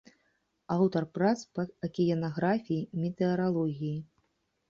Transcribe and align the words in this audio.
Аўтар 0.75 1.03
прац 1.17 1.33
па 1.57 1.65
акіянаграфіі, 1.89 2.87
метэаралогіі. 3.01 3.95